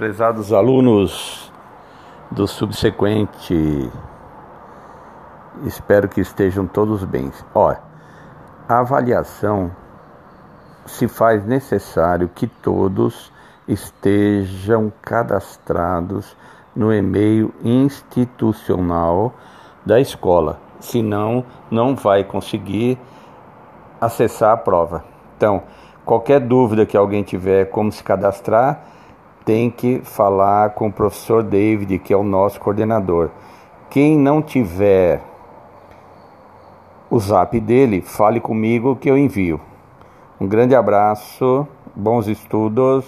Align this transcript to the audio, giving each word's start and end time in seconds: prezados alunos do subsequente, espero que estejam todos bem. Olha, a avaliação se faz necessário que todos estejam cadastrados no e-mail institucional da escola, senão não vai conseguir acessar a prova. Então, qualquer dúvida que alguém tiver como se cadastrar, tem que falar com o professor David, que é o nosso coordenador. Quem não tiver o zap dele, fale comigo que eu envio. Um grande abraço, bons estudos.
prezados 0.00 0.50
alunos 0.50 1.52
do 2.30 2.46
subsequente, 2.46 3.90
espero 5.66 6.08
que 6.08 6.22
estejam 6.22 6.66
todos 6.66 7.04
bem. 7.04 7.30
Olha, 7.54 7.82
a 8.66 8.78
avaliação 8.78 9.70
se 10.86 11.06
faz 11.06 11.44
necessário 11.44 12.30
que 12.34 12.46
todos 12.46 13.30
estejam 13.68 14.90
cadastrados 15.02 16.34
no 16.74 16.94
e-mail 16.94 17.52
institucional 17.62 19.34
da 19.84 20.00
escola, 20.00 20.58
senão 20.80 21.44
não 21.70 21.94
vai 21.94 22.24
conseguir 22.24 22.98
acessar 24.00 24.54
a 24.54 24.56
prova. 24.56 25.04
Então, 25.36 25.62
qualquer 26.06 26.40
dúvida 26.40 26.86
que 26.86 26.96
alguém 26.96 27.22
tiver 27.22 27.66
como 27.66 27.92
se 27.92 28.02
cadastrar, 28.02 28.82
tem 29.44 29.70
que 29.70 30.00
falar 30.04 30.70
com 30.70 30.88
o 30.88 30.92
professor 30.92 31.42
David, 31.42 31.98
que 31.98 32.12
é 32.12 32.16
o 32.16 32.22
nosso 32.22 32.60
coordenador. 32.60 33.30
Quem 33.88 34.16
não 34.16 34.40
tiver 34.40 35.22
o 37.10 37.18
zap 37.18 37.58
dele, 37.58 38.00
fale 38.00 38.40
comigo 38.40 38.94
que 38.94 39.10
eu 39.10 39.18
envio. 39.18 39.60
Um 40.40 40.46
grande 40.46 40.74
abraço, 40.74 41.66
bons 41.94 42.28
estudos. 42.28 43.04